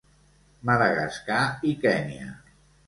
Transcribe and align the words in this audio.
Madagascar 0.69 1.43
i 1.73 1.77
Kenya. 1.87 2.35